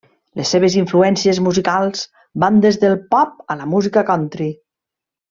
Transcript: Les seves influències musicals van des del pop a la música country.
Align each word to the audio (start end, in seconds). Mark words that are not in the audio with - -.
Les 0.39 0.51
seves 0.53 0.77
influències 0.79 1.41
musicals 1.47 2.01
van 2.45 2.57
des 2.63 2.79
del 2.85 2.97
pop 3.15 3.37
a 3.53 3.59
la 3.61 3.69
música 3.75 4.05
country. 4.13 4.49